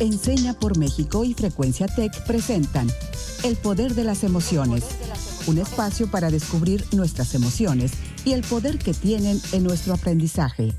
[0.00, 2.86] Enseña por México y Frecuencia Tech presentan
[3.44, 4.82] El Poder de las Emociones,
[5.46, 7.92] un espacio para descubrir nuestras emociones
[8.24, 10.72] y el poder que tienen en nuestro aprendizaje.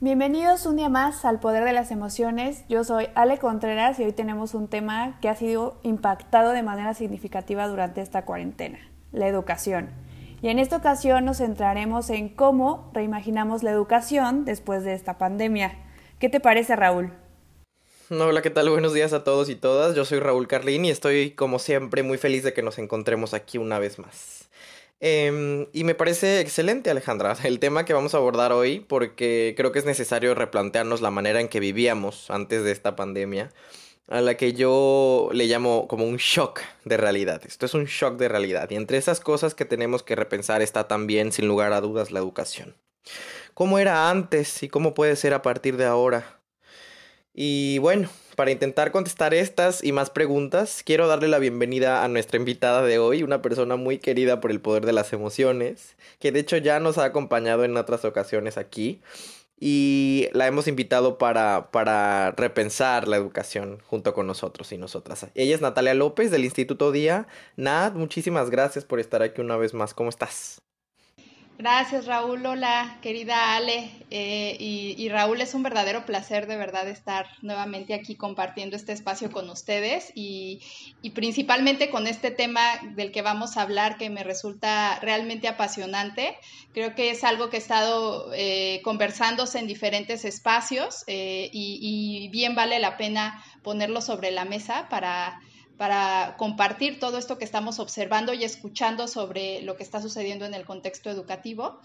[0.00, 2.64] Bienvenidos un día más al Poder de las Emociones.
[2.70, 6.94] Yo soy Ale Contreras y hoy tenemos un tema que ha sido impactado de manera
[6.94, 8.78] significativa durante esta cuarentena,
[9.12, 9.90] la educación.
[10.40, 15.84] Y en esta ocasión nos centraremos en cómo reimaginamos la educación después de esta pandemia.
[16.18, 17.12] ¿Qué te parece, Raúl?
[18.10, 18.68] Hola, ¿qué tal?
[18.70, 19.94] Buenos días a todos y todas.
[19.94, 23.56] Yo soy Raúl Carlín y estoy, como siempre, muy feliz de que nos encontremos aquí
[23.56, 24.48] una vez más.
[24.98, 29.70] Em, y me parece excelente, Alejandra, el tema que vamos a abordar hoy, porque creo
[29.70, 33.52] que es necesario replantearnos la manera en que vivíamos antes de esta pandemia,
[34.08, 37.42] a la que yo le llamo como un shock de realidad.
[37.46, 38.68] Esto es un shock de realidad.
[38.70, 42.18] Y entre esas cosas que tenemos que repensar está también, sin lugar a dudas, la
[42.18, 42.74] educación
[43.58, 46.38] cómo era antes y cómo puede ser a partir de ahora.
[47.34, 52.38] Y bueno, para intentar contestar estas y más preguntas, quiero darle la bienvenida a nuestra
[52.38, 56.38] invitada de hoy, una persona muy querida por el poder de las emociones, que de
[56.38, 59.02] hecho ya nos ha acompañado en otras ocasiones aquí.
[59.58, 65.26] Y la hemos invitado para, para repensar la educación junto con nosotros y nosotras.
[65.34, 67.26] Ella es Natalia López del Instituto Día.
[67.56, 69.94] Nat, muchísimas gracias por estar aquí una vez más.
[69.94, 70.62] ¿Cómo estás?
[71.58, 73.90] Gracias Raúl, hola querida Ale.
[74.10, 79.32] Eh, y, Raúl, es un verdadero placer de verdad estar nuevamente aquí compartiendo este espacio
[79.32, 80.60] con ustedes y,
[81.16, 82.62] principalmente con este tema
[82.94, 86.36] del que vamos a hablar que me resulta realmente apasionante.
[86.72, 92.54] Creo que es algo que he estado eh, conversándose en diferentes espacios eh, y bien
[92.54, 95.40] vale la pena ponerlo sobre la mesa para
[95.78, 100.54] para compartir todo esto que estamos observando y escuchando sobre lo que está sucediendo en
[100.54, 101.78] el contexto educativo.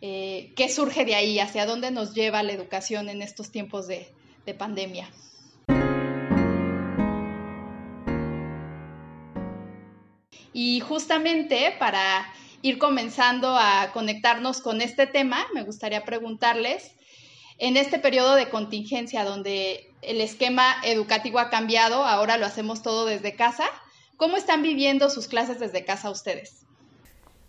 [0.00, 1.40] Eh, ¿Qué surge de ahí?
[1.40, 4.08] ¿Hacia dónde nos lleva la educación en estos tiempos de,
[4.46, 5.10] de pandemia?
[10.52, 16.92] Y justamente para ir comenzando a conectarnos con este tema, me gustaría preguntarles,
[17.58, 23.06] en este periodo de contingencia donde el esquema educativo ha cambiado, ahora lo hacemos todo
[23.06, 23.64] desde casa.
[24.16, 26.64] ¿Cómo están viviendo sus clases desde casa ustedes?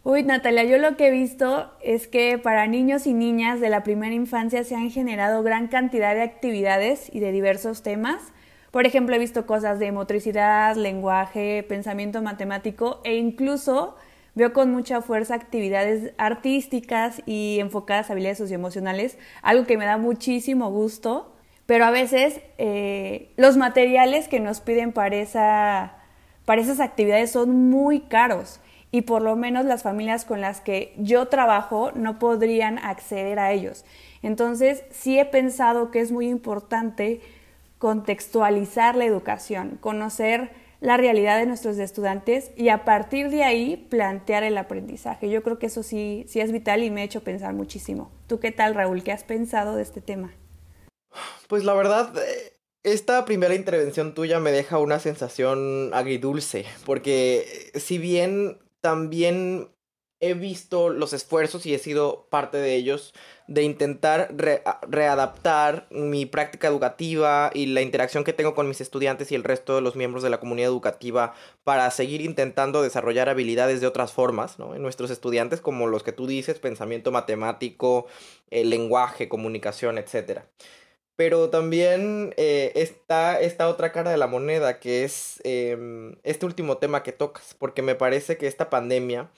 [0.04, 3.84] Uy, Natalia, yo lo que he visto es que para niños y niñas de la
[3.84, 8.34] primera infancia se han generado gran cantidad de actividades y de diversos temas.
[8.72, 13.96] Por ejemplo, he visto cosas de motricidad, lenguaje, pensamiento matemático e incluso
[14.34, 19.98] veo con mucha fuerza actividades artísticas y enfocadas a habilidades socioemocionales, algo que me da
[19.98, 21.31] muchísimo gusto
[21.72, 25.94] pero a veces eh, los materiales que nos piden para, esa,
[26.44, 28.60] para esas actividades son muy caros
[28.92, 33.54] y por lo menos las familias con las que yo trabajo no podrían acceder a
[33.54, 33.86] ellos.
[34.22, 37.22] Entonces sí he pensado que es muy importante
[37.78, 44.44] contextualizar la educación, conocer la realidad de nuestros estudiantes y a partir de ahí plantear
[44.44, 45.30] el aprendizaje.
[45.30, 48.12] Yo creo que eso sí, sí es vital y me ha hecho pensar muchísimo.
[48.28, 49.04] ¿Tú qué tal, Raúl?
[49.04, 50.34] ¿Qué has pensado de este tema?
[51.48, 57.98] Pues la verdad, eh, esta primera intervención tuya me deja una sensación agridulce, porque si
[57.98, 59.70] bien también
[60.22, 63.12] he visto los esfuerzos y he sido parte de ellos
[63.48, 64.34] de intentar
[64.88, 69.76] readaptar mi práctica educativa y la interacción que tengo con mis estudiantes y el resto
[69.76, 71.34] de los miembros de la comunidad educativa
[71.64, 74.76] para seguir intentando desarrollar habilidades de otras formas ¿no?
[74.76, 78.06] en nuestros estudiantes como los que tú dices, pensamiento matemático,
[78.52, 80.44] el lenguaje, comunicación, etc.
[81.22, 86.80] Pero también eh, está esta otra cara de la moneda, que es em, este último
[86.80, 89.30] tema que tocas, porque me parece que esta pandemia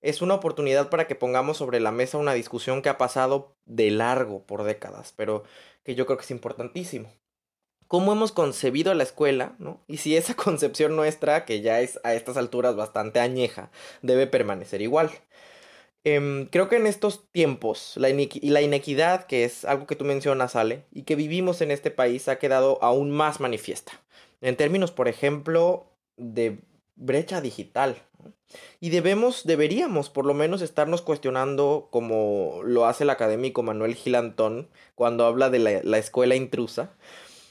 [0.00, 3.90] es una oportunidad para que pongamos sobre la mesa una discusión que ha pasado de
[3.90, 5.44] largo por décadas, pero
[5.84, 7.12] que yo creo que es importantísimo.
[7.86, 9.56] ¿Cómo hemos concebido la escuela?
[9.58, 9.84] ¿no?
[9.88, 13.70] Y si esa concepción nuestra, que ya es a estas alturas bastante añeja,
[14.00, 15.10] debe permanecer igual.
[16.08, 18.06] Em, creo que en estos tiempos la,
[18.42, 22.28] la inequidad, que es algo que tú mencionas, Ale, y que vivimos en este país,
[22.28, 24.00] ha quedado aún más manifiesta.
[24.40, 26.58] En términos, por ejemplo, de
[26.94, 27.96] brecha digital.
[28.78, 34.68] Y debemos, deberíamos por lo menos estarnos cuestionando, como lo hace el académico Manuel Gilantón
[34.94, 36.92] cuando habla de la escuela intrusa,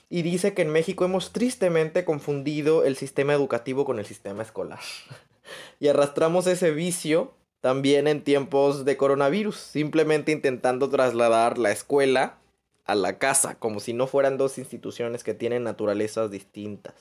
[0.09, 4.79] y dice que en México hemos tristemente confundido el sistema educativo con el sistema escolar.
[5.81, 7.33] y arrastramos ese vicio
[7.65, 12.37] también en tiempos de coronavirus, simplemente intentando trasladar la escuela
[12.85, 16.93] a la casa, como si no fueran dos instituciones que tienen naturalezas distintas.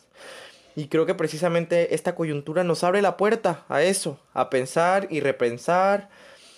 [0.75, 5.21] Y creo que precisamente esta coyuntura nos abre la puerta a eso, a pensar y
[5.21, 6.09] repensar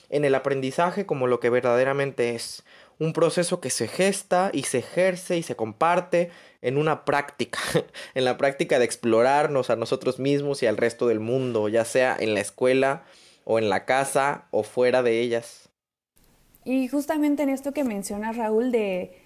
[0.09, 2.63] en el aprendizaje como lo que verdaderamente es,
[3.01, 6.31] un proceso que se gesta y se ejerce y se comparte
[6.63, 7.59] en una práctica,
[8.15, 12.17] en la práctica de explorarnos a nosotros mismos y al resto del mundo, ya sea
[12.17, 13.03] en la escuela
[13.49, 15.71] o en la casa o fuera de ellas.
[16.65, 19.17] Y justamente en esto que menciona Raúl de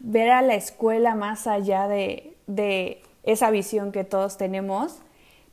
[0.00, 5.00] ver a la escuela más allá de, de esa visión que todos tenemos,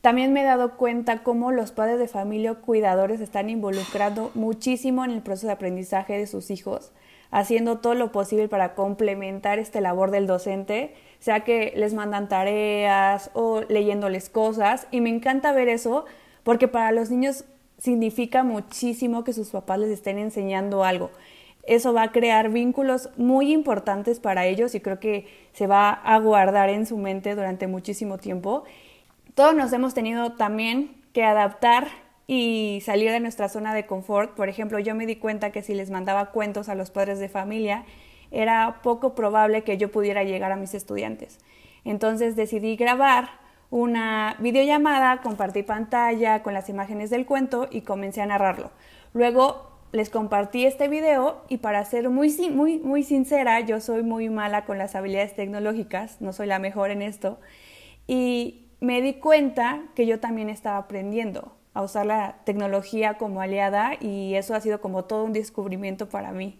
[0.00, 5.04] también me he dado cuenta cómo los padres de familia o cuidadores están involucrando muchísimo
[5.04, 6.92] en el proceso de aprendizaje de sus hijos,
[7.30, 13.30] haciendo todo lo posible para complementar este labor del docente, sea que les mandan tareas
[13.34, 14.86] o leyéndoles cosas.
[14.90, 16.06] Y me encanta ver eso
[16.44, 17.44] porque para los niños
[17.78, 21.10] significa muchísimo que sus papás les estén enseñando algo.
[21.62, 26.18] Eso va a crear vínculos muy importantes para ellos y creo que se va a
[26.18, 28.64] guardar en su mente durante muchísimo tiempo.
[29.34, 31.88] Todos nos hemos tenido también que adaptar
[32.28, 34.34] y salir de nuestra zona de confort.
[34.34, 37.28] Por ejemplo, yo me di cuenta que si les mandaba cuentos a los padres de
[37.28, 37.84] familia,
[38.30, 41.38] era poco probable que yo pudiera llegar a mis estudiantes.
[41.84, 43.28] Entonces decidí grabar
[43.70, 48.70] una videollamada, compartí pantalla con las imágenes del cuento y comencé a narrarlo.
[49.12, 54.28] Luego les compartí este video y para ser muy, muy, muy sincera, yo soy muy
[54.28, 57.38] mala con las habilidades tecnológicas, no soy la mejor en esto.
[58.06, 63.92] Y me di cuenta que yo también estaba aprendiendo a usar la tecnología como aliada
[64.00, 66.58] y eso ha sido como todo un descubrimiento para mí.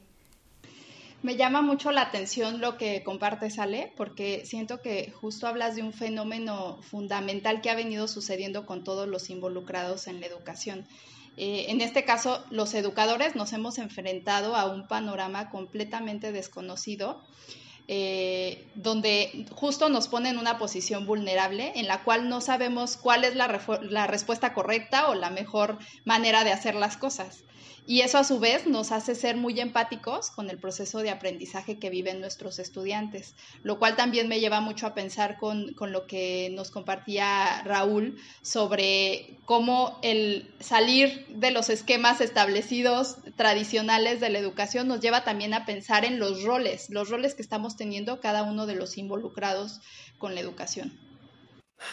[1.23, 5.83] Me llama mucho la atención lo que compartes, Ale, porque siento que justo hablas de
[5.83, 10.87] un fenómeno fundamental que ha venido sucediendo con todos los involucrados en la educación.
[11.37, 17.23] Eh, en este caso, los educadores nos hemos enfrentado a un panorama completamente desconocido
[17.89, 23.23] eh, donde justo nos pone en una posición vulnerable en la cual no sabemos cuál
[23.23, 27.45] es la, la respuesta correcta o la mejor manera de hacer las cosas.
[27.89, 31.79] Y eso a su vez nos hace ser muy empáticos con el proceso de aprendizaje
[31.79, 36.09] que viven nuestros estudiantes, lo cual también me lleva mucho a pensar con, con, lo
[36.09, 44.41] que nos compartía Raúl sobre cómo el salir de los esquemas establecidos tradicionales de la
[44.41, 48.43] educación nos lleva también a pensar en los roles, los roles que estamos teniendo cada
[48.43, 49.81] uno de los involucrados
[50.19, 50.99] con la educación.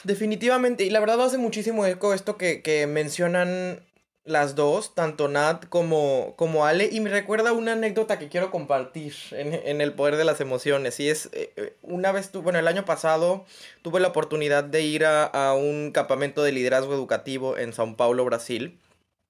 [0.03, 3.85] Definitivamente, y la verdad hace muchísimo eco esto que, que mencionan
[4.25, 9.13] las dos, tanto Nat como, como Ale, y me recuerda una anécdota que quiero compartir
[9.31, 10.99] en, el poder de las emociones.
[10.99, 13.45] Y es, eh, eh, una vez, tu, bueno, el año pasado
[13.81, 18.79] tuve la oportunidad de ir a, un campamento de liderazgo educativo en Sao Paulo, Brasil,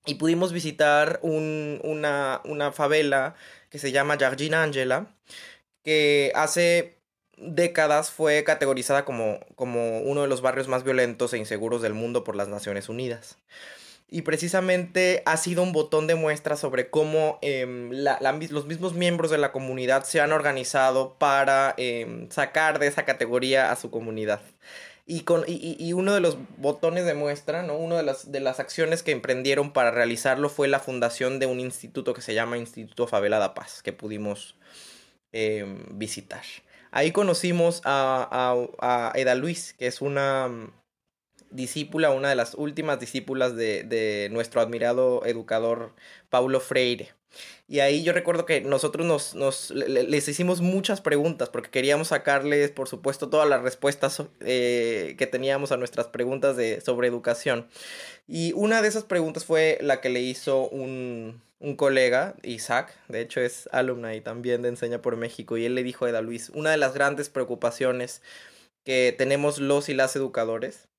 [0.05, 3.35] y pudimos visitar una, una favela
[3.69, 5.07] que se llama Jardim Angela,
[5.83, 6.97] que hace
[7.37, 12.23] décadas fue categorizada como, como uno de los barrios más violentos e inseguros del mundo
[12.23, 13.37] por las Naciones Unidas
[14.13, 19.39] y precisamente ha sido un botón de muestra sobre cómo em, los mismos miembros de
[19.39, 24.39] la comunidad se han organizado para em, sacar de esa categoría a su comunidad.
[25.07, 27.75] Y, con, y, uno de los botones de muestra, ¿no?
[27.75, 31.60] Una de las, de las acciones que emprendieron para realizarlo fue la fundación de un
[31.60, 34.56] instituto que se llama Instituto Favelada Paz, que pudimos
[35.31, 36.44] em, visitar.
[36.92, 38.30] Ahí conocimos a,
[38.80, 40.69] a, a Eda Luis, que es una
[41.53, 45.94] discípula, una de las últimas discípulas de, nuestro admirado educador
[46.29, 47.13] Paulo Freire.
[47.67, 52.69] Y ahí yo recuerdo que nosotros nos, nos les hicimos muchas preguntas porque queríamos sacarles,
[52.71, 57.67] por supuesto, todas las respuestas eh, que teníamos a nuestras preguntas de, sobre educación.
[58.27, 63.22] Y una de esas preguntas fue la que le hizo un, un colega, Isaac, de
[63.22, 66.22] hecho es alumna y también de Enseña por México, y él le dijo a Eda
[66.22, 68.22] Luis, una de las grandes preocupaciones
[68.83, 70.89] que tenemos los y las educadores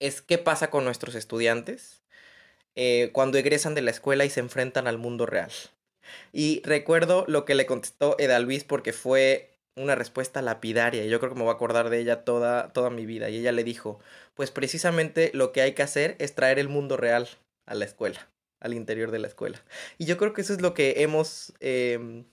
[0.00, 2.02] es qué pasa con nuestros estudiantes
[2.74, 5.52] eh, cuando egresan de la escuela y se enfrentan al mundo real.
[6.32, 11.32] Y recuerdo lo que le contestó Edalvis porque fue una respuesta lapidaria y yo creo
[11.32, 13.30] que me voy a acordar de ella toda, toda mi vida.
[13.30, 14.00] Y ella le dijo,
[14.34, 17.28] pues precisamente lo que hay que hacer es traer el mundo real
[17.66, 18.28] a la escuela,
[18.60, 19.62] al interior de la escuela.
[19.98, 22.24] Y yo creo que eso es lo que hemos em,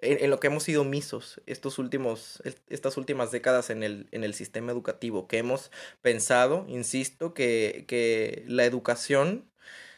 [0.00, 4.34] en, lo que hemos sido misos estos últimos, estas últimas décadas en el, en el
[4.34, 5.70] sistema educativo, que hemos
[6.02, 9.50] pensado, insisto, que, que la educación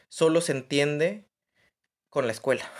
[0.08, 1.26] solo se entiende
[2.10, 2.70] con la escuela.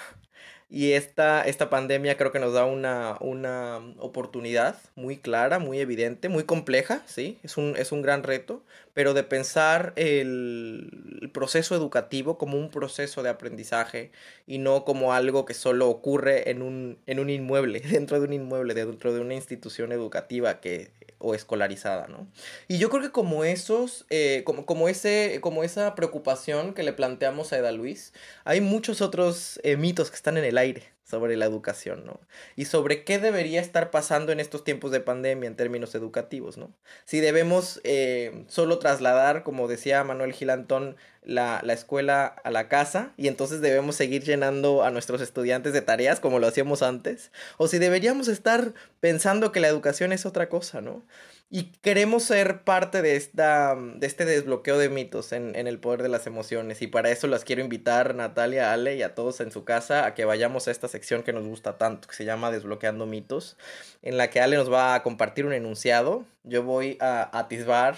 [0.70, 6.28] Y esta, esta pandemia creo que nos da una, una oportunidad muy clara, muy evidente,
[6.28, 7.38] muy compleja, ¿sí?
[7.42, 13.22] Es un, es un gran reto, pero de pensar el, proceso educativo como un proceso
[13.22, 14.10] de aprendizaje
[14.46, 18.34] y no como algo que solo ocurre en un, en un inmueble, dentro de un
[18.34, 22.26] inmueble, dentro de una institución educativa que o escolarizada, ¿no?
[22.68, 26.92] Y yo creo que como esos, eh, como, como, ese, como esa preocupación que le
[26.92, 28.12] planteamos a Eda Luis,
[28.44, 32.20] hay muchos otros eh, mitos que están en el aire sobre la educación, ¿no?
[32.54, 36.70] Y sobre qué debería estar pasando en estos tiempos de pandemia en términos educativos, ¿no?
[37.06, 43.12] Si debemos eh, solo trasladar, como decía Manuel Gilantón, la, la, escuela a la casa
[43.16, 47.68] y entonces debemos seguir llenando a nuestros estudiantes de tareas como lo hacíamos antes, o
[47.68, 51.02] si deberíamos estar pensando que la educación es otra cosa, ¿no?
[51.50, 56.02] Y queremos ser parte de, esta, de este desbloqueo de mitos en, en, el poder
[56.02, 56.82] de las emociones.
[56.82, 60.12] Y para eso las quiero invitar, Natalia, Ale y a todos en su casa, a
[60.12, 63.56] que vayamos a esta sección que nos gusta tanto, que se llama Desbloqueando mitos,
[64.02, 66.26] en la que Ale nos va a compartir un enunciado.
[66.44, 67.96] Yo voy a atisbar,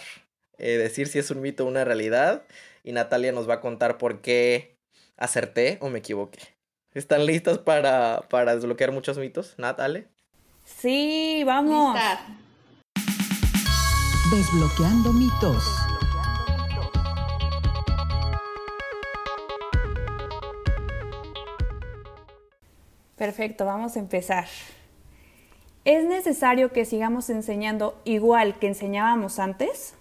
[0.59, 2.45] eh, decir si es un mito o una realidad.
[2.85, 4.77] Y Natalia nos va a contar por qué
[5.17, 6.39] acerté o me equivoqué.
[6.95, 9.55] ¿Están listas para, para desbloquear muchos mitos?
[9.59, 10.07] Nat, Ale.
[10.65, 11.99] Sí, vamos.
[14.29, 15.65] Desbloqueando mitos.
[23.17, 24.47] Perfecto, vamos a empezar.
[25.85, 29.95] ¿Es necesario que sigamos enseñando igual que enseñábamos antes?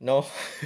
[0.00, 0.24] No,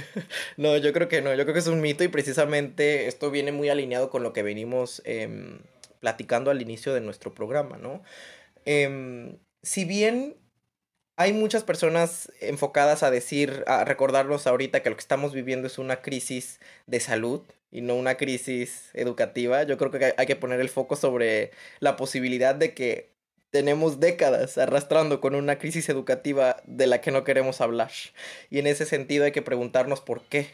[0.57, 3.51] no, yo creo que no, yo creo que es un mito y precisamente esto viene
[3.51, 5.59] muy alineado con lo que venimos eh,
[6.03, 8.03] platicando al inicio de nuestro programa, ¿no?
[8.65, 10.35] Eh, si bien
[11.15, 15.77] hay muchas personas enfocadas a decir, a recordarnos ahorita que lo que estamos viviendo es
[15.77, 17.41] una crisis de salud
[17.71, 21.95] y no una crisis educativa, yo creo que hay que poner el foco sobre la
[21.95, 23.13] posibilidad de que
[23.49, 27.91] tenemos décadas arrastrando con una crisis educativa de la que no queremos hablar.
[28.49, 30.47] Y en ese sentido hay que preguntarnos por qué.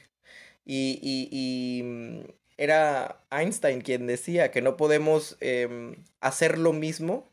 [0.64, 7.32] Y, y, y mm, era Einstein quien decía que no podemos eh, hacer lo mismo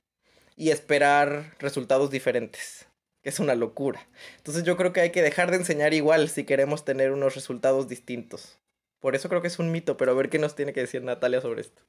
[0.55, 2.87] y esperar resultados diferentes.
[3.23, 4.07] Que es una locura.
[4.37, 7.89] Entonces yo creo que hay que dejar de enseñar igual si queremos tener unos resultados
[7.89, 8.61] distintos.
[9.01, 11.03] Por eso creo que es un mito, pero a ver qué nos tiene que decir
[11.03, 11.83] Natalia sobre esto.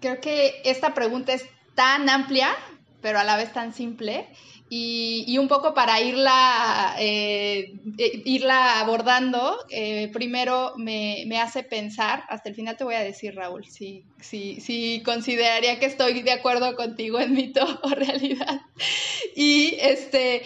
[0.00, 2.56] Creo que esta pregunta es tan amplia,
[3.02, 4.28] pero a la vez tan simple,
[4.72, 7.74] y, un poco para irla, eh,
[8.24, 13.34] irla abordando, eh, primero me, me, hace pensar, hasta el final te voy a decir,
[13.34, 18.60] Raúl, si, si, si consideraría que estoy de acuerdo contigo en mito o realidad.
[19.34, 20.42] Y este,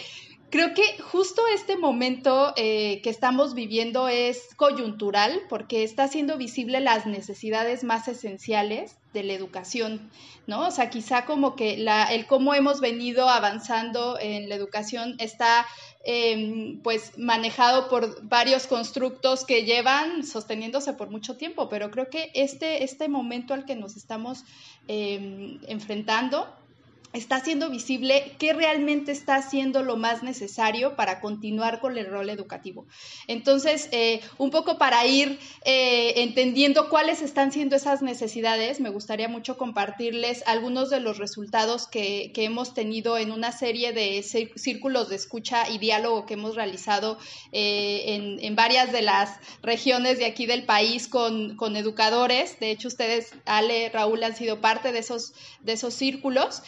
[0.55, 6.79] Creo que justo este momento eh, que estamos viviendo es coyuntural porque está haciendo visible
[6.79, 10.09] las necesidades más esenciales de la educación,
[10.47, 10.67] ¿no?
[10.67, 15.65] O sea, quizá como que la, el cómo hemos venido avanzando en la educación está
[16.05, 22.31] eh, pues manejado por varios constructos que llevan sosteniéndose por mucho tiempo, pero creo que
[22.33, 24.45] este, este momento al que nos estamos
[24.87, 26.47] eh, enfrentando
[27.17, 32.29] está haciendo visible qué realmente está haciendo lo más necesario para continuar con el rol
[32.29, 32.85] educativo.
[33.27, 39.27] Entonces, eh, un poco para ir eh, entendiendo cuáles están siendo esas necesidades, me gustaría
[39.27, 45.09] mucho compartirles algunos de los resultados que, que hemos tenido en una serie de círculos
[45.09, 47.17] de escucha y diálogo que hemos realizado
[47.51, 49.29] eh, en, en, varias de las
[49.61, 52.59] regiones de aquí del país con, con educadores.
[52.59, 56.61] De hecho, ustedes, Ale, Raúl, han sido parte de esos, de esos círculos.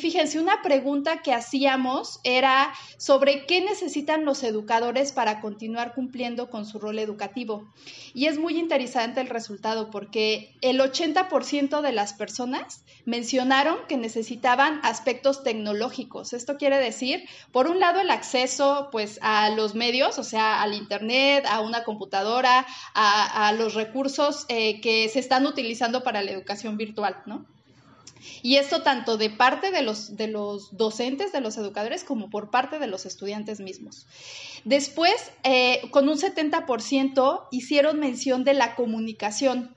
[0.00, 6.64] Fíjense, una pregunta que hacíamos era sobre qué necesitan los educadores para continuar cumpliendo con
[6.64, 7.72] su rol educativo.
[8.14, 14.80] Y es muy interesante el resultado porque el 80% de las personas mencionaron que necesitaban
[14.82, 16.32] aspectos tecnológicos.
[16.32, 20.74] Esto quiere decir, por un lado, el acceso pues, a los medios, o sea, al
[20.74, 26.30] Internet, a una computadora, a, a los recursos eh, que se están utilizando para la
[26.30, 27.55] educación virtual, ¿no?
[28.42, 32.50] Y esto tanto de parte de los, de los docentes, de los educadores, como por
[32.50, 34.06] parte de los estudiantes mismos.
[34.64, 39.74] Después, eh, con un 70% hicieron mención de la comunicación.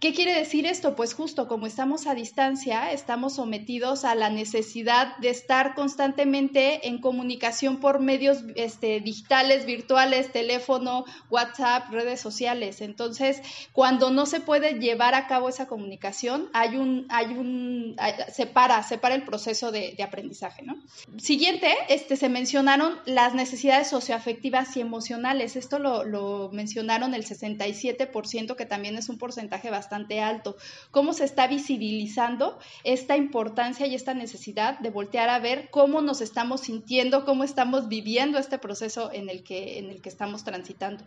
[0.00, 0.94] ¿Qué quiere decir esto?
[0.94, 7.00] Pues justo como estamos a distancia, estamos sometidos a la necesidad de estar constantemente en
[7.00, 12.80] comunicación por medios este, digitales, virtuales, teléfono, WhatsApp, redes sociales.
[12.80, 17.96] Entonces, cuando no se puede llevar a cabo esa comunicación, hay un, hay un,
[18.32, 20.76] se para, se para el proceso de, de aprendizaje, ¿no?
[21.16, 25.56] Siguiente, este, se mencionaron las necesidades socioafectivas y emocionales.
[25.56, 30.56] Esto lo, lo mencionaron el 67%, que también es un porcentaje bastante bastante alto.
[30.90, 36.20] ¿Cómo se está visibilizando esta importancia y esta necesidad de voltear a ver cómo nos
[36.20, 41.04] estamos sintiendo, cómo estamos viviendo este proceso en el que, en el que estamos transitando?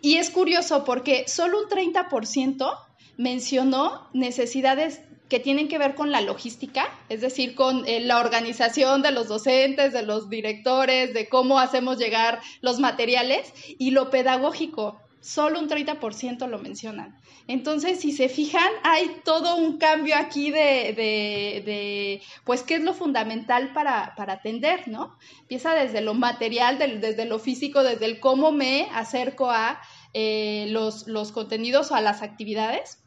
[0.00, 2.78] Y es curioso porque solo un 30%
[3.18, 9.02] mencionó necesidades que tienen que ver con la logística, es decir, con eh, la organización
[9.02, 14.98] de los docentes, de los directores, de cómo hacemos llegar los materiales y lo pedagógico.
[15.26, 17.20] Solo un 30% lo mencionan.
[17.48, 22.94] Entonces, si se fijan, hay todo un cambio aquí de, de, pues, qué es lo
[22.94, 25.18] fundamental para, para, atender, ¿no?
[25.40, 29.80] Empieza desde lo material, desde lo físico, desde el cómo me acerco a
[30.14, 33.02] eh, los, los contenidos o a las actividades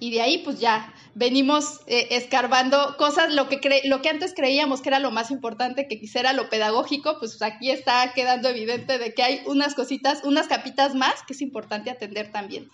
[0.00, 4.80] y de ahí pues ya venimos eh, escarbando cosas, lo que, lo que antes creíamos
[4.80, 9.14] que era lo más importante, que quisiera lo pedagógico, pues aquí está quedando evidente de
[9.14, 12.70] que hay unas cositas, unas capitas más que es importante atender también.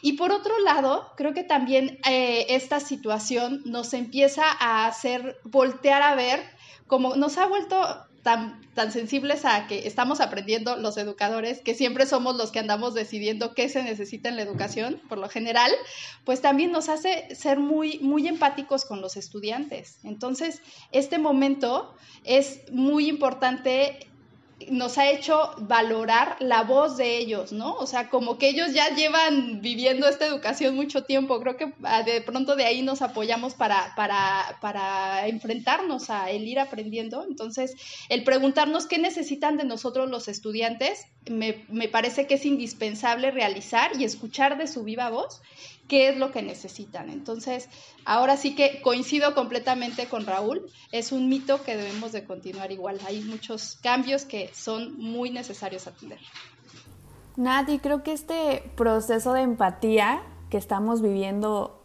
[0.00, 6.02] Y por otro lado, creo que también eh, esta situación nos empieza a hacer voltear
[6.02, 6.42] a ver,
[6.86, 12.36] como nos ha vuelto tan, sensibles a que estamos aprendiendo los educadores, que siempre somos
[12.36, 15.70] los que andamos decidiendo qué se necesita en la educación, por lo general,
[16.24, 19.98] pues también nos hace ser muy, muy empáticos con los estudiantes.
[20.02, 24.08] Entonces, este momento es muy importante
[24.70, 27.74] nos ha hecho valorar la voz de ellos, ¿no?
[27.74, 31.40] O sea, como que ellos ya llevan viviendo esta educación mucho tiempo.
[31.40, 36.46] Creo que ah, de pronto de ahí nos apoyamos para, para, para enfrentarnos a el
[36.46, 37.24] ir aprendiendo.
[37.28, 37.74] Entonces,
[38.08, 43.92] el preguntarnos qué necesitan de nosotros los estudiantes, me, me parece que es indispensable realizar
[43.98, 45.40] y escuchar de su viva voz
[45.88, 47.10] qué es lo que necesitan.
[47.10, 47.68] Entonces,
[48.04, 52.98] ahora sí que coincido completamente con Raúl, es un mito que debemos de continuar igual.
[53.06, 56.18] Hay muchos cambios que son muy necesarios atender.
[57.36, 61.82] Nati, creo que este proceso de empatía que estamos viviendo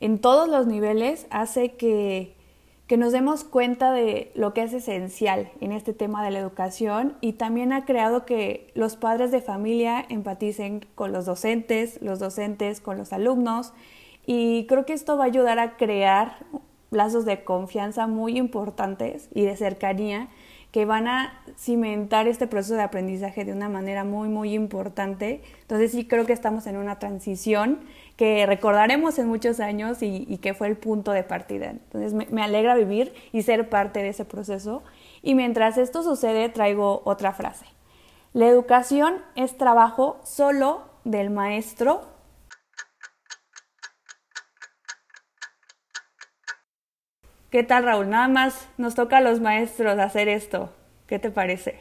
[0.00, 2.37] en todos los niveles hace que
[2.88, 7.16] que nos demos cuenta de lo que es esencial en este tema de la educación
[7.20, 12.80] y también ha creado que los padres de familia empaticen con los docentes, los docentes
[12.80, 13.74] con los alumnos
[14.24, 16.38] y creo que esto va a ayudar a crear
[16.90, 20.28] lazos de confianza muy importantes y de cercanía
[20.72, 25.42] que van a cimentar este proceso de aprendizaje de una manera muy, muy importante.
[25.62, 27.80] Entonces sí creo que estamos en una transición
[28.18, 31.70] que recordaremos en muchos años y, que fue el punto de partida.
[31.70, 34.82] Entonces me, alegra vivir y ser parte de ese proceso.
[35.22, 37.66] Y mientras esto sucede, traigo otra frase.
[38.32, 42.08] La educación es trabajo solo del maestro.
[47.50, 48.10] ¿Qué tal, Raúl?
[48.10, 50.72] Nada más nos toca a los maestros hacer esto.
[51.06, 51.78] ¿Qué te parece?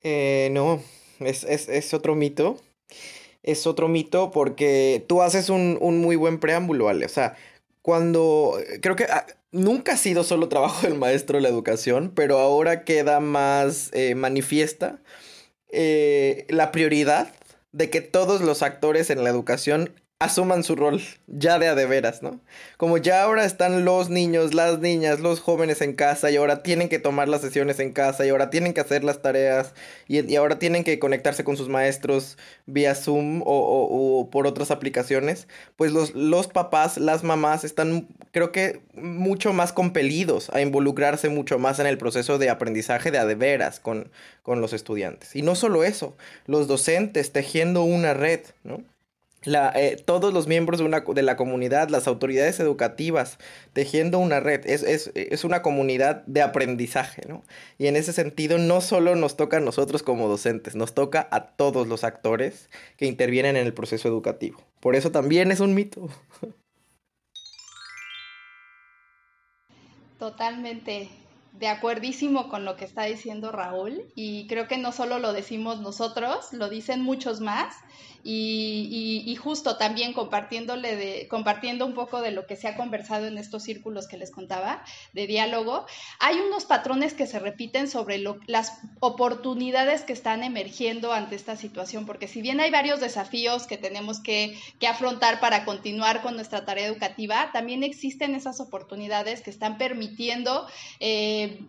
[0.00, 0.80] Eh, no,
[1.20, 2.56] es, es otro mito
[3.42, 7.06] es otro mito porque tú haces un, muy buen preámbulo, ¿vale?
[7.06, 7.36] O sea,
[7.82, 12.84] cuando creo que ah, nunca ha sido solo trabajo del maestro la educación, pero ahora
[12.84, 15.00] queda más eh, manifiesta
[15.70, 17.32] eh, la prioridad
[17.72, 19.90] de que todos los actores en la educación
[20.22, 22.40] asuman su rol ya de a de veras, ¿no?
[22.76, 26.88] Como ya ahora están los niños, las niñas, los jóvenes en casa y ahora tienen
[26.88, 29.74] que tomar las sesiones en casa y ahora tienen que hacer las tareas
[30.08, 35.92] y, ahora tienen que conectarse con sus maestros vía Zoom o, por otras aplicaciones, pues
[35.92, 41.78] los, los papás, las mamás están creo que mucho más compelidos a involucrarse mucho más
[41.78, 44.10] en el proceso de aprendizaje de a de veras con,
[44.42, 45.36] con los estudiantes.
[45.36, 48.82] Y no solo eso, los docentes tejiendo una red, ¿no?
[49.44, 53.38] Eh, todos los miembros de, una, de la comunidad, las autoridades educativas,
[53.72, 54.64] tejiendo una red.
[54.66, 57.42] Es, es, es, una comunidad de aprendizaje, ¿no?
[57.78, 61.48] Y en ese sentido, no solo nos toca a nosotros como docentes, nos toca a
[61.56, 64.62] todos los actores que intervienen en el proceso educativo.
[64.80, 66.08] Por eso también es un mito.
[70.18, 71.08] Totalmente
[71.58, 75.80] de acuerdísimo con lo que está diciendo Raúl y creo que no solo lo decimos
[75.80, 77.74] nosotros, lo dicen muchos más
[78.24, 83.38] y, justo también compartiéndole de, compartiendo un poco de lo que se ha conversado en
[83.38, 85.86] estos círculos que les contaba de diálogo,
[86.20, 92.06] hay unos patrones que se repiten sobre las oportunidades que están emergiendo ante esta situación,
[92.06, 94.56] porque si bien hay varios desafíos que tenemos que,
[94.88, 100.66] afrontar para continuar con nuestra tarea educativa, también existen esas oportunidades que están permitiendo
[101.00, 101.60] eh,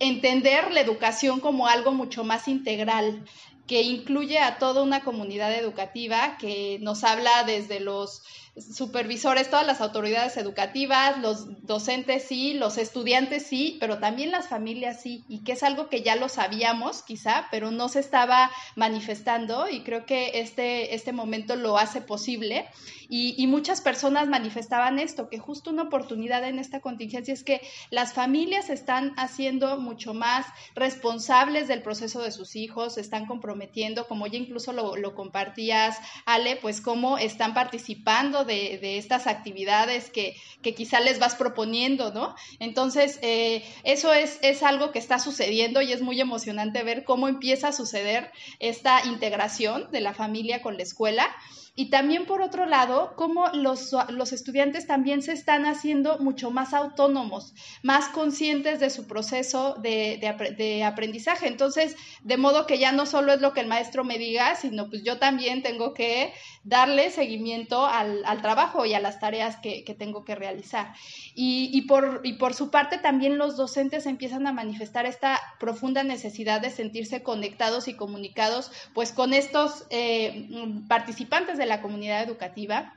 [0.00, 3.24] entender la educación como algo mucho más integral
[3.72, 8.22] que incluye a toda una comunidad educativa que nos habla desde los
[8.56, 15.00] supervisores, todas las autoridades educativas, los docentes sí, los estudiantes sí, pero también las familias
[15.00, 19.70] sí, y que es algo que ya lo sabíamos quizá, pero no se estaba manifestando
[19.70, 22.66] y creo que este, este momento lo hace posible.
[23.14, 27.60] Y, muchas personas manifestaban esto, que justo una oportunidad en esta contingencia es que
[27.90, 34.08] las familias están haciendo mucho más responsables del proceso de sus hijos, se están comprometiendo,
[34.08, 40.36] como ya incluso lo compartías, Ale, pues cómo están participando de, estas actividades que,
[40.76, 42.34] quizá les vas proponiendo, ¿no?
[42.58, 47.28] Entonces, eh, eso es, es algo que está sucediendo y es muy emocionante ver cómo
[47.28, 51.28] empieza a suceder esta integración de la familia con la escuela.
[51.74, 56.74] Y también, por otro lado, cómo los, los, estudiantes también se están haciendo mucho más
[56.74, 60.18] autónomos, más conscientes de su proceso de,
[60.58, 61.48] de, aprendizaje.
[61.48, 64.90] Entonces, de modo que ya no solo es lo que el maestro me diga, sino
[64.90, 69.82] pues yo también tengo que darle seguimiento al, al trabajo y a las tareas que,
[69.82, 70.92] que tengo que realizar.
[71.34, 76.04] Y, y, por, y por su parte, también los docentes empiezan a manifestar esta profunda
[76.04, 80.48] necesidad de sentirse conectados y comunicados pues con estos eh,
[80.86, 82.94] participantes de la comunidad educativa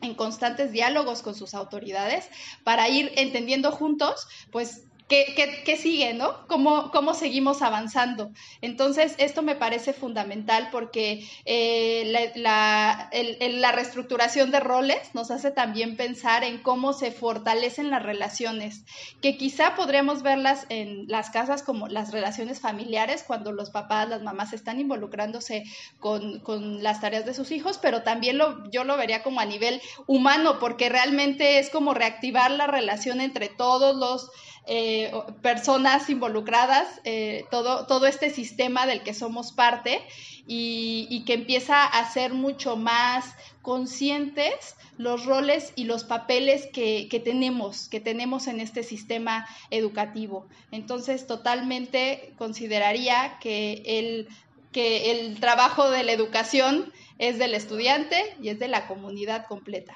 [0.00, 2.28] en constantes diálogos con sus autoridades
[2.64, 6.46] para ir entendiendo juntos, pues, ¿Qué, sigue, no?
[6.46, 8.30] ¿Cómo, ¿Cómo seguimos avanzando?
[8.62, 15.98] Entonces, esto me parece fundamental porque eh, la, la, reestructuración de roles nos hace también
[15.98, 18.86] pensar en cómo se fortalecen las relaciones,
[19.20, 24.22] que quizá podríamos verlas en las casas como las relaciones familiares, cuando los papás, las
[24.22, 25.64] mamás están involucrándose
[26.00, 29.44] con, con las tareas de sus hijos, pero también lo, yo lo vería como a
[29.44, 34.30] nivel humano, porque realmente es como reactivar la relación entre todos los
[34.66, 40.00] eh, personas involucradas, eh, todo, todo este sistema del que somos parte
[40.46, 47.88] y, que empieza a ser mucho más conscientes los roles y los papeles que, tenemos,
[47.88, 50.46] que tenemos en este sistema educativo.
[50.70, 54.28] Entonces, totalmente consideraría que el,
[54.70, 59.94] que el trabajo de la educación es del estudiante y es de la comunidad completa.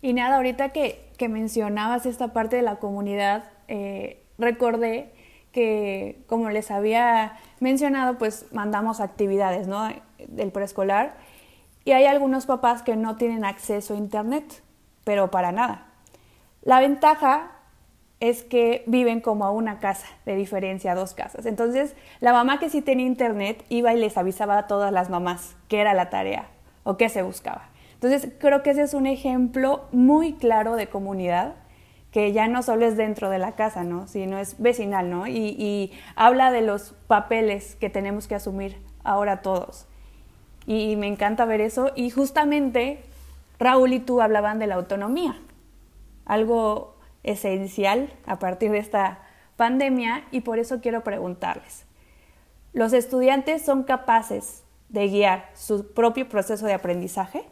[0.00, 5.12] Y nada, ahorita que, que mencionabas esta parte de la comunidad, eh, recordé
[5.52, 9.88] que, como les había mencionado, pues mandamos actividades, ¿no?
[10.28, 11.14] Del preescolar.
[11.84, 14.62] Y hay algunos papás que no tienen acceso a Internet,
[15.04, 15.86] pero para nada.
[16.62, 17.52] La ventaja
[18.20, 21.46] es que viven como a una casa, de diferencia dos casas.
[21.46, 25.54] Entonces, la mamá que sí tenía Internet iba y les avisaba a todas las mamás
[25.68, 26.46] qué era la tarea
[26.82, 27.68] o qué se buscaba.
[27.96, 31.54] Entonces, creo que ese es un ejemplo muy claro de comunidad
[32.16, 34.08] que ya no solo es dentro de la casa, ¿no?
[34.08, 35.26] sino es vecinal, ¿no?
[35.26, 39.86] Y, habla de los papeles que tenemos que asumir ahora todos.
[40.66, 41.92] Y me encanta ver eso.
[41.94, 43.02] Y justamente
[43.58, 45.36] Raúl y tú hablaban de la autonomía,
[46.24, 49.18] algo esencial a partir de esta
[49.56, 51.84] pandemia y por eso quiero preguntarles,
[52.72, 57.44] ¿los estudiantes son capaces de guiar su propio proceso de aprendizaje?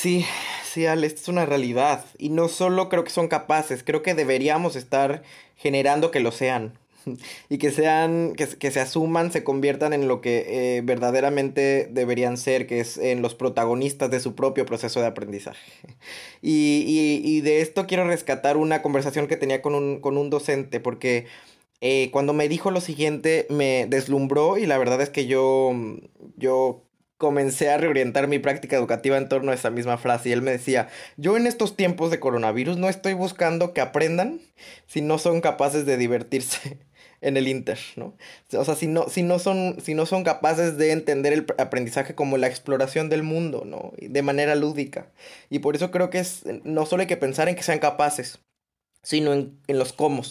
[0.00, 0.24] Sí,
[0.64, 2.04] sí, Ale, esto es una realidad.
[2.18, 5.22] Y no solo creo que son capaces, creo que deberíamos estar
[5.56, 6.78] generando que lo sean.
[7.48, 12.36] Y que sean, que, que se asuman, se conviertan en lo que eh, verdaderamente deberían
[12.36, 15.72] ser, que es en los protagonistas de su propio proceso de aprendizaje.
[16.42, 20.30] Y, y, y de esto quiero rescatar una conversación que tenía con un, con un
[20.30, 21.26] docente, porque
[21.80, 25.72] eh, cuando me dijo lo siguiente me deslumbró y la verdad es que yo,
[26.36, 26.87] yo
[27.18, 30.52] comencé a reorientar mi práctica educativa en torno a esa misma frase y él me
[30.52, 34.40] decía, yo en estos tiempos de coronavirus no estoy buscando que aprendan
[34.86, 36.78] si no son capaces de divertirse
[37.20, 38.16] en el Inter, ¿no?
[38.52, 42.14] O sea, si no, si no, son, si no son capaces de entender el aprendizaje
[42.14, 43.92] como la exploración del mundo, ¿no?
[44.00, 45.10] De manera lúdica.
[45.50, 48.38] Y por eso creo que es, no solo hay que pensar en que sean capaces,
[49.02, 50.22] sino en, en los cómo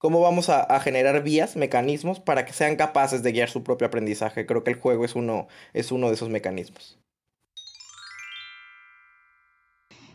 [0.00, 4.46] cómo vamos a, generar vías, mecanismos para que sean capaces de guiar su propio aprendizaje.
[4.46, 6.98] Creo que el juego es uno, es uno de esos mecanismos.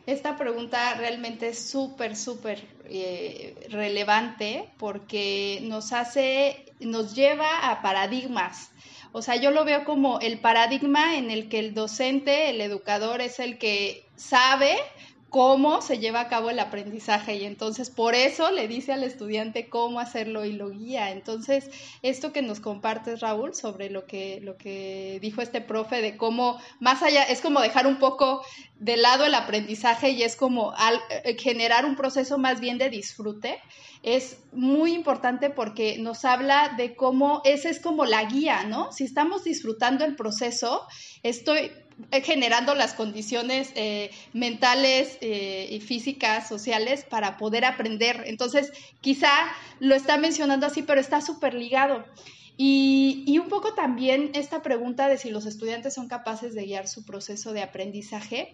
[0.08, 8.72] Esta pregunta realmente es súper, súper eh, relevante porque nos hace, nos lleva a paradigmas.
[9.12, 13.22] O sea, yo lo veo como el paradigma en el que el docente, el educador
[13.22, 14.78] es el que sabe
[15.36, 19.68] cómo se lleva a cabo el aprendizaje y entonces por eso le dice al estudiante
[19.68, 21.12] cómo hacerlo y lo guía.
[21.12, 21.70] Entonces,
[22.02, 26.58] esto que nos compartes, Raúl, sobre lo que, lo que dijo este profe de cómo,
[26.80, 28.46] más allá, es como dejar un poco
[28.80, 30.74] de lado el aprendizaje y es como
[31.26, 33.62] eh, generar un proceso más bien de disfrute,
[34.04, 38.92] es muy importante porque nos habla de cómo esa es como la guía, ¿no?
[38.92, 40.86] Si estamos disfrutando el proceso,
[41.24, 41.72] estoy
[42.24, 48.24] generando las condiciones eh, mentales eh, y físicas, sociales para poder aprender.
[48.26, 49.32] Entonces, quizá
[49.80, 52.06] lo está mencionando así, pero está súper ligado.
[52.58, 56.88] Y, y, un poco también esta pregunta de si los estudiantes son capaces de guiar
[56.88, 58.54] su proceso de aprendizaje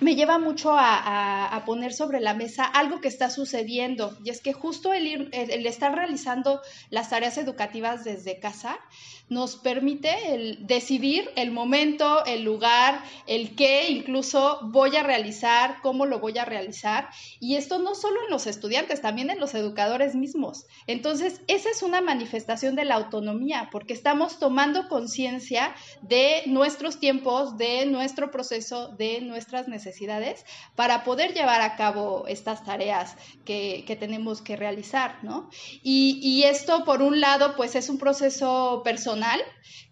[0.00, 4.16] me lleva mucho a, poner sobre la mesa algo que está sucediendo.
[4.24, 8.78] Y es que justo el, el, estar realizando las tareas educativas desde casa
[9.28, 16.20] nos permite decidir el momento, el lugar, el qué incluso voy a realizar, cómo lo
[16.20, 17.08] voy a realizar
[17.40, 20.66] y esto no solo en los estudiantes, también en los educadores mismos.
[20.86, 27.56] Entonces, esa es una manifestación de la autonomía porque estamos tomando conciencia de nuestros tiempos,
[27.56, 33.96] de nuestro proceso, de nuestras necesidades necesidades para poder llevar a cabo estas tareas que,
[33.98, 35.48] tenemos que realizar, ¿no?
[35.82, 39.42] Y, y, esto, por un lado, pues es un proceso personal personal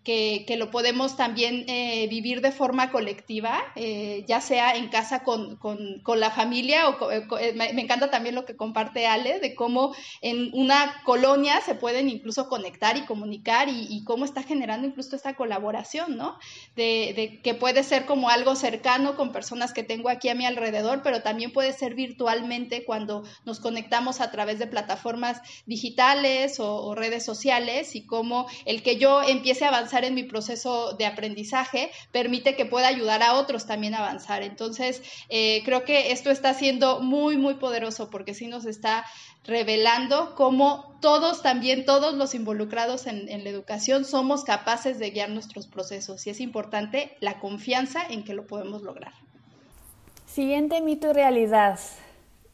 [0.07, 5.59] que, lo podemos también eh, vivir de forma colectiva, eh, ya sea en casa con,
[6.07, 11.03] la familia o eh, me, encanta también lo que comparte Ale de cómo en una
[11.05, 16.39] colonia se pueden incluso conectar y comunicar y, cómo está generando incluso esta colaboración, ¿no?
[16.77, 20.47] De, de, que puede ser como algo cercano con personas que tengo aquí a mi
[20.47, 26.77] alrededor, pero también puede ser virtualmente cuando nos conectamos a través de plataformas digitales o,
[26.77, 31.07] o redes sociales y cómo el que yo empiece a avanzar en mi proceso de
[31.07, 34.43] aprendizaje permite que pueda ayudar a otros también a avanzar.
[34.43, 39.05] Entonces, eh, creo que esto está siendo muy, muy poderoso porque sí nos está
[39.45, 45.31] revelando cómo todos, también todos los involucrados en, en, la educación, somos capaces de guiar
[45.31, 49.13] nuestros procesos y es importante la confianza en que lo podemos lograr.
[50.27, 51.79] Siguiente mito y realidad.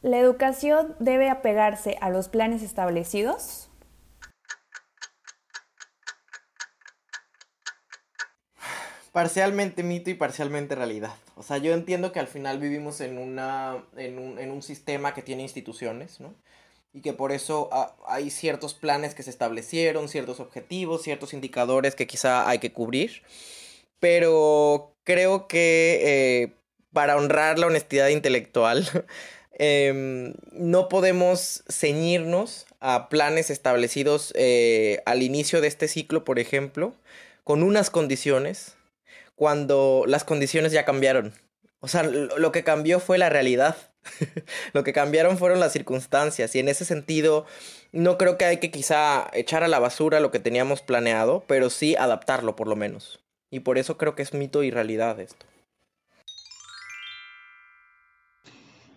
[0.03, 3.62] ¿La educación debe apegarse a los planes establecidos?
[9.13, 11.13] Parcialmente mito y parcialmente realidad.
[11.37, 15.13] O sea, yo entiendo que al final vivimos en, una, en, un, en un sistema
[15.13, 16.33] que tiene instituciones, ¿no?
[16.93, 21.95] Y que por eso ah, hay ciertos planes que se establecieron, ciertos objetivos, ciertos indicadores
[21.95, 23.21] que quizá hay que cubrir.
[23.99, 26.53] Pero creo que eh,
[26.91, 28.87] para honrar la honestidad intelectual,
[29.53, 36.95] em, no podemos ceñirnos a planes establecidos eh, al inicio de este ciclo, por ejemplo,
[37.43, 38.75] con unas condiciones
[39.43, 41.33] cuando las condiciones ya cambiaron.
[41.81, 43.75] O sea, lo que cambió fue la realidad.
[44.73, 47.45] lo que cambiaron fueron las circunstancias y en ese sentido
[47.91, 51.69] no creo que hay que quizá echar a la basura lo que teníamos planeado, pero
[51.69, 53.19] sí adaptarlo por lo menos.
[53.49, 55.45] Y por eso creo que es mito y realidad esto.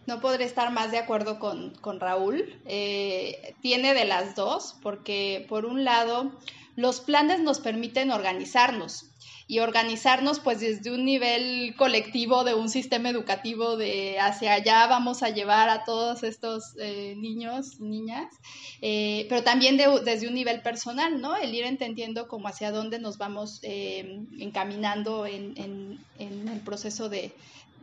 [0.06, 2.56] No podré estar más de acuerdo con, Raúl.
[2.66, 6.30] Eh, tiene de las dos, porque por un lado,
[6.76, 9.10] los planes nos permiten organizarnos
[9.48, 15.22] y organizarnos pues desde un nivel colectivo de un sistema educativo de hacia allá vamos
[15.22, 18.26] a llevar a todos estos eh, niños, niñas,
[18.82, 21.36] eh, pero también desde un nivel personal, ¿no?
[21.36, 25.56] El ir entendiendo como hacia dónde nos vamos eh, encaminando en,
[26.18, 27.32] el proceso de,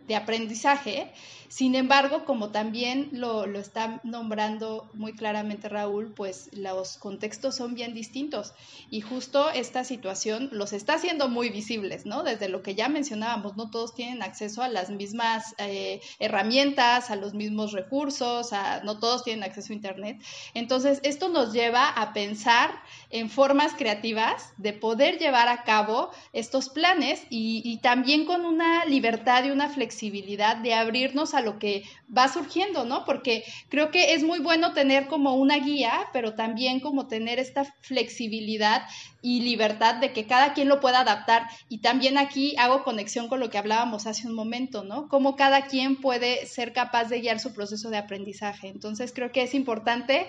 [0.08, 1.12] de aprendizaje.
[1.48, 7.76] Sin embargo, como también lo, lo, está nombrando muy claramente Raúl, pues los contextos son
[7.76, 8.54] bien distintos
[8.90, 12.24] y justo esta situación los está haciendo muy visibles, ¿no?
[12.24, 17.16] Desde lo que ya mencionábamos, no todos tienen acceso a las mismas eh, herramientas, a
[17.16, 18.50] los mismos recursos,
[18.84, 20.24] no todos tienen acceso a Internet.
[20.56, 22.72] Entonces, esto nos lleva a pensar
[23.12, 28.86] en formas creativas de poder llevar a cabo estos planes y, y también con una
[28.86, 31.84] libertad y una flexibilidad de abrirnos a lo que
[32.16, 33.06] va surgiendo, ¿no?
[33.06, 37.66] Porque creo que es muy bueno tener como una guía, pero también como tener esta
[37.82, 38.84] flexibilidad
[39.26, 41.48] y libertad de que cada quien lo pueda adaptar.
[41.70, 45.08] Y también aquí hago conexión con lo que hablábamos hace un momento, ¿no?
[45.08, 48.68] Cómo cada quien puede ser capaz de guiar su proceso de aprendizaje.
[48.68, 50.28] Entonces creo que es importante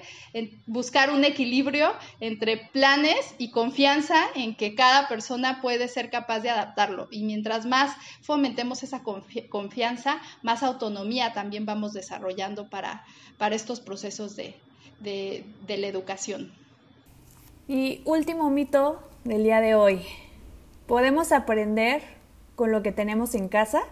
[0.66, 6.50] buscar un equilibrio entre planes y confianza en que cada persona puede ser capaz de
[6.50, 7.08] adaptarlo.
[7.10, 9.02] Y mientras más fomentemos esa
[9.54, 13.04] confianza, más autonomía también vamos desarrollando para,
[13.38, 14.56] para estos procesos de,
[15.00, 16.52] de la educación.
[17.68, 20.02] Y último mito del día de hoy.
[20.88, 22.02] ¿Podemos aprender
[22.56, 23.84] con lo que tenemos en casa?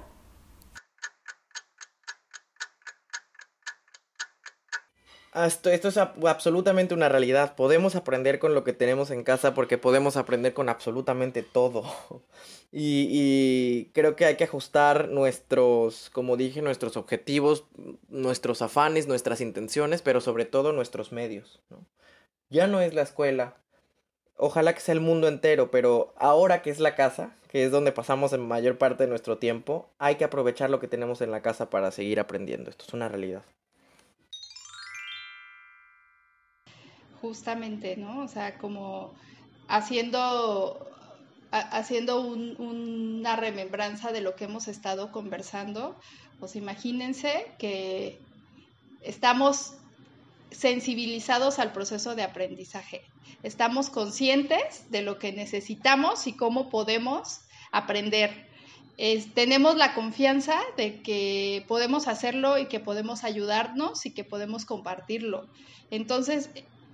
[5.35, 7.55] Esto, esto, es absolutamente una realidad.
[7.55, 11.85] Podemos aprender con lo que tenemos en casa porque podemos aprender con absolutamente todo.
[12.75, 17.67] Y, creo que hay que ajustar nuestros, como dije, nuestros objetivos,
[18.09, 21.61] nuestros afanes, nuestras intenciones, pero sobre todo nuestros medios.
[22.49, 23.57] Ya no es la escuela.
[24.39, 27.93] Ojalá que sea el mundo entero, pero ahora que es la casa, que es donde
[27.93, 31.43] pasamos en mayor parte de nuestro tiempo, hay que aprovechar lo que tenemos en la
[31.43, 32.71] casa para seguir aprendiendo.
[32.71, 33.43] Esto es una realidad.
[37.23, 38.25] Justamente, ¿no?
[38.25, 39.15] O sea, como
[39.69, 40.93] haciendo
[41.53, 45.97] haciendo una remembranza de lo que hemos estado conversando,
[46.41, 48.19] pues imagínense que
[49.03, 49.75] estamos
[50.51, 53.03] sensibilizados al proceso de aprendizaje.
[53.43, 58.49] Estamos conscientes de lo que necesitamos y cómo podemos aprender.
[59.35, 65.49] tenemos la confianza de que podemos hacerlo y que podemos ayudarnos y que podemos compartirlo.
[65.91, 66.51] Entonces,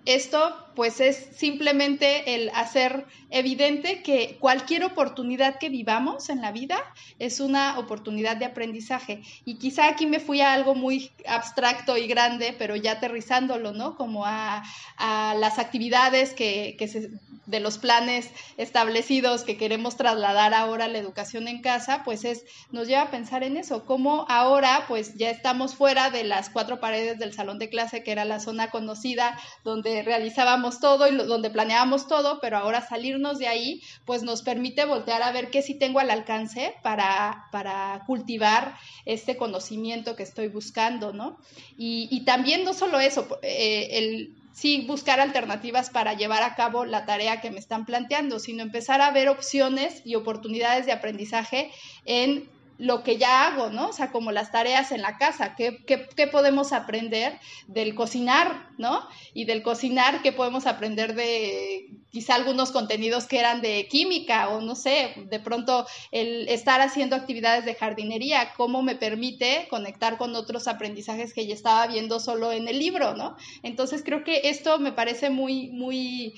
[0.08, 6.78] esto pues es simplemente el hacer evidente que cualquier oportunidad que vivamos en la vida
[7.18, 9.20] es una oportunidad de aprendizaje.
[9.44, 13.96] Y quizá aquí me fui a algo muy abstracto y grande, pero ya aterrizándolo, ¿no?
[13.96, 14.62] Como a,
[14.98, 17.10] las actividades que, que se,
[17.48, 22.44] de los planes establecidos que queremos trasladar ahora a la educación en casa, pues es,
[22.70, 26.78] nos lleva a pensar en eso, cómo ahora pues ya estamos fuera de las cuatro
[26.78, 31.50] paredes del salón de clase, que era la zona conocida donde realizábamos todo y donde
[31.50, 35.74] planeábamos todo, pero ahora salirnos de ahí pues nos permite voltear a ver qué sí
[35.74, 41.38] tengo al alcance para, para cultivar este conocimiento que estoy buscando, ¿no?
[41.76, 46.84] Y, y también no solo eso, eh, el sí buscar alternativas para llevar a cabo
[46.84, 51.70] la tarea que me están planteando, sino empezar a ver opciones y oportunidades de aprendizaje
[52.04, 53.88] en lo que ya hago, ¿no?
[53.88, 59.06] O sea, como las tareas en la casa, ¿qué, qué, podemos aprender del cocinar, ¿no?
[59.34, 64.60] Y del cocinar, ¿qué podemos aprender de quizá algunos contenidos que eran de química o
[64.60, 70.34] no sé, de pronto el estar haciendo actividades de jardinería, cómo me permite conectar con
[70.36, 73.36] otros aprendizajes que ya estaba viendo solo en el libro, ¿no?
[73.64, 76.34] Entonces creo que esto me parece muy, muy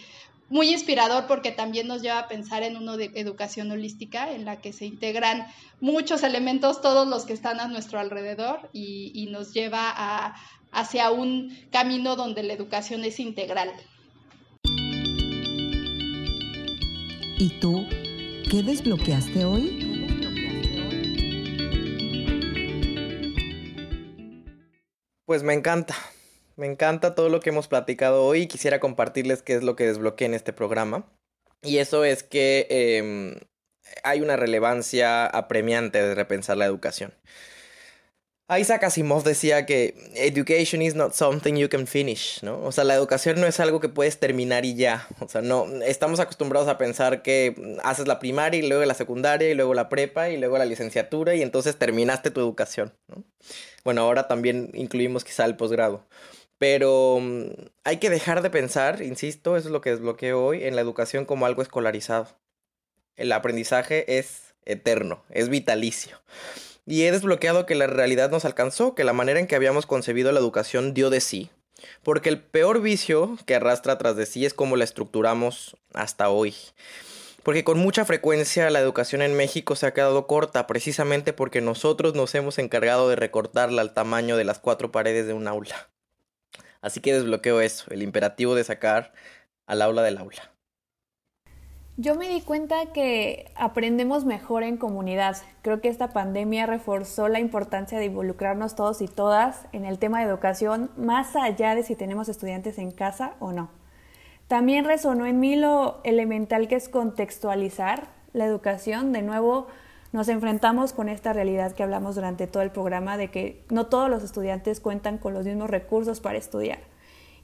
[0.51, 4.61] muy inspirador porque también nos lleva a pensar en una de educación holística en la
[4.61, 5.47] que se integran
[5.81, 10.35] muchos elementos, todos los que están a nuestro alrededor y, nos lleva a,
[10.73, 13.71] hacia un camino donde la educación es integral.
[17.39, 17.87] ¿Y tú
[18.51, 19.87] qué desbloqueaste hoy?
[25.27, 25.95] Pues me encanta.
[26.57, 29.87] Me encanta todo lo que hemos platicado hoy y quisiera compartirles qué es lo que
[29.87, 31.07] desbloqueé en este programa.
[31.63, 33.41] Y eso es que em,
[34.03, 37.13] hay una relevancia apremiante de repensar la educación.
[38.59, 42.61] Isaac Asimov decía que education is not something you can finish, ¿no?
[42.65, 45.07] O sea, la educación no es algo que puedes terminar y ya.
[45.21, 49.49] O sea, no, estamos acostumbrados a pensar que haces la primaria y luego la secundaria
[49.49, 53.23] y luego la prepa y luego la licenciatura y entonces terminaste tu educación, ¿no?
[53.85, 56.05] Bueno, ahora también incluimos quizá el posgrado.
[56.61, 57.53] Pero mm,
[57.85, 61.25] hay que dejar de pensar, insisto, eso es lo que desbloqueo hoy, en la educación
[61.25, 62.29] como algo escolarizado.
[63.17, 66.21] El aprendizaje es eterno, es vitalicio.
[66.85, 70.33] Y he desbloqueado que la realidad nos alcanzó, que la manera en que habíamos concebido
[70.33, 71.51] la educación dio de sí.
[72.03, 76.55] Porque el peor vicio que arrastra tras de sí es cómo la estructuramos hasta hoy.
[77.43, 82.15] Porque con mucha frecuencia la educación en México se ha quedado corta precisamente porque nosotros
[82.15, 85.89] nos hemos encargado de recortarla al tamaño de las cuatro paredes de un aula.
[86.83, 89.13] Así que desbloqueo eso, el imperativo de sacar
[89.67, 90.51] al aula del aula.
[91.97, 95.37] Yo me di cuenta que aprendemos mejor en comunidad.
[95.61, 100.21] Creo que esta pandemia reforzó la importancia de involucrarnos todos y todas en el tema
[100.21, 103.71] de educación, más allá de si tenemos estudiantes en casa o no.
[104.49, 109.13] También resonó en mí lo elemental que es contextualizar la educación.
[109.13, 109.67] De nuevo,
[110.13, 114.11] nos enfrentamos con esta realidad que hablamos durante todo el programa de que no todos
[114.11, 116.81] los estudiantes cuentan con los mismos recursos para estudiar.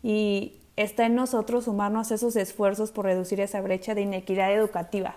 [0.02, 5.16] Y está en nosotros sumarnos esos esfuerzos por reducir esa brecha de inequidad educativa.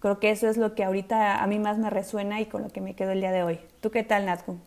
[0.00, 2.68] Creo que eso es lo que ahorita a mí más me resuena y con lo
[2.68, 3.60] que me quedo el día de hoy.
[3.80, 4.58] ¿Tú qué tal, Natku?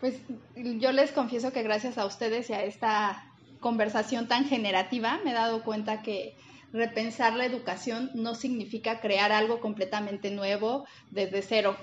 [0.00, 0.16] Pues
[0.56, 3.24] yo les confieso que gracias a ustedes y a esta
[3.60, 6.34] conversación tan generativa me he dado cuenta que
[6.72, 11.76] repensar la educación no significa crear algo completamente nuevo desde cero,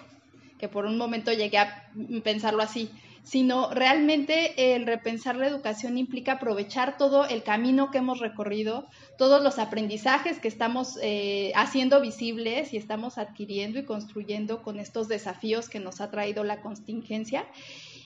[0.58, 1.90] que por un momento llegué a
[2.24, 2.90] pensarlo así,
[3.28, 9.44] sino realmente el repensar la educación implica aprovechar todo el camino que hemos recorrido, todos
[9.44, 15.68] los aprendizajes que estamos eh, haciendo visibles y estamos adquiriendo y construyendo con estos desafíos
[15.68, 17.46] que nos ha traído la contingencia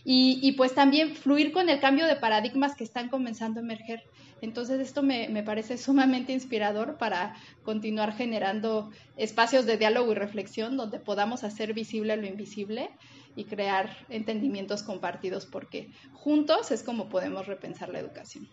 [0.04, 4.04] y, pues también fluir con el cambio de paradigmas que están comenzando a emerger.
[4.42, 10.78] Entonces esto me, me, parece sumamente inspirador para continuar generando espacios de diálogo y reflexión
[10.78, 12.90] donde podamos hacer visible lo invisible
[13.36, 18.50] y crear entendimientos compartidos porque juntos es como podemos repensar la educación.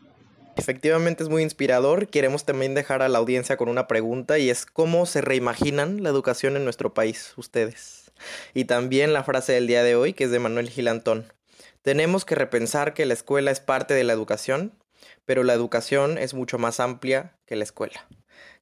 [0.58, 2.08] Efectivamente es muy inspirador.
[2.08, 6.08] Queremos también dejar a la audiencia con una pregunta y es cómo se reimaginan la
[6.08, 8.10] educación en nuestro país ustedes.
[8.54, 11.32] Y también la frase del día de hoy que es de Manuel Gilantón.
[11.82, 14.72] Tenemos que repensar que la escuela es parte de la educación,
[15.24, 18.06] pero la educación es mucho más amplia que la escuela.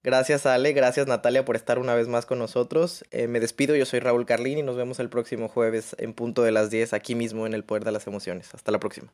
[0.03, 3.05] Gracias Ale, gracias Natalia por estar una vez más con nosotros.
[3.11, 6.43] Eh, me despido, yo soy Raúl Carlín y nos vemos el próximo jueves en punto
[6.43, 8.55] de las 10 aquí mismo en El Poder de las Emociones.
[8.55, 9.13] Hasta la próxima.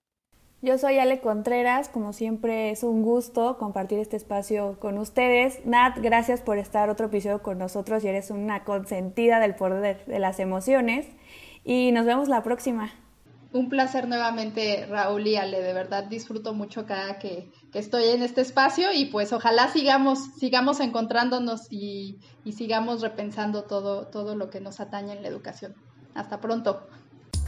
[0.60, 5.64] Yo soy Ale Contreras, como siempre es un gusto compartir este espacio con ustedes.
[5.64, 10.18] Nat, gracias por estar otro episodio con nosotros y eres una consentida del poder de
[10.20, 11.08] las emociones.
[11.64, 12.92] Y nos vemos la próxima.
[13.52, 15.60] Un placer nuevamente, Raúl y Ale.
[15.60, 20.80] De verdad disfruto mucho cada que, estoy en este espacio y pues ojalá sigamos, sigamos
[20.80, 25.74] encontrándonos y, y sigamos repensando todo, todo lo que nos atañe en la educación.
[26.14, 26.86] Hasta pronto.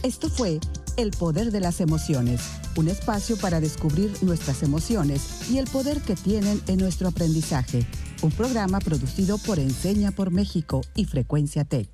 [0.03, 0.59] Esto fue
[0.97, 2.41] El Poder de las Emociones,
[2.77, 7.87] un espacio para descubrir nuestras emociones y el poder que tienen en nuestro aprendizaje.
[8.21, 11.89] Un programa producido por Enseña por México y Frecuencia Tech.